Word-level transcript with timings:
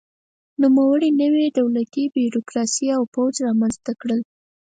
نوموړي 0.61 1.09
نوې 1.21 1.45
دولتي 1.59 2.03
بیروکراسي 2.15 2.87
او 2.97 3.03
پوځ 3.13 3.33
رامنځته 3.47 3.91
کړل. 4.01 4.21